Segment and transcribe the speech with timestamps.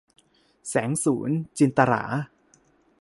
[0.69, 2.03] แสงสูรย์- จินตะหรา